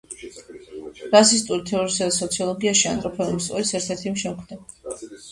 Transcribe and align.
რასისტული 1.15 1.67
თეორიისა 1.71 2.07
და 2.07 2.15
სოციოლოგიაში 2.15 2.87
ანთროპოლოგიური 2.93 3.45
სკოლის 3.49 3.75
ერთ-ერთი 3.81 4.15
შემქმნელი. 4.23 5.21